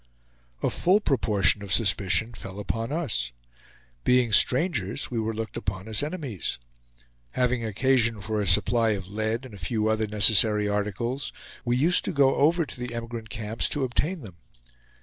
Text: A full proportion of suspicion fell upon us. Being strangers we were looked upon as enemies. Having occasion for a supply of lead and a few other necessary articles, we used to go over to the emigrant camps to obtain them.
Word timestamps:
A 0.63 0.71
full 0.71 0.99
proportion 0.99 1.61
of 1.61 1.71
suspicion 1.71 2.33
fell 2.33 2.59
upon 2.59 2.91
us. 2.91 3.31
Being 4.03 4.33
strangers 4.33 5.11
we 5.11 5.19
were 5.19 5.31
looked 5.35 5.55
upon 5.57 5.87
as 5.87 6.01
enemies. 6.01 6.57
Having 7.33 7.63
occasion 7.65 8.19
for 8.19 8.41
a 8.41 8.47
supply 8.47 8.93
of 8.93 9.07
lead 9.09 9.45
and 9.45 9.53
a 9.53 9.57
few 9.59 9.89
other 9.89 10.07
necessary 10.07 10.67
articles, 10.67 11.31
we 11.63 11.77
used 11.77 12.03
to 12.05 12.11
go 12.13 12.33
over 12.37 12.65
to 12.65 12.79
the 12.79 12.95
emigrant 12.95 13.29
camps 13.29 13.69
to 13.69 13.83
obtain 13.83 14.21
them. 14.21 14.37